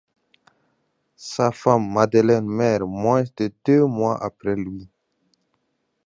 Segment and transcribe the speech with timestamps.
[1.25, 4.89] Sa femme Madeleine meurt moins de deux mois après lui.